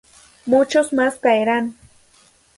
[0.47, 1.75] Muchos más caerán.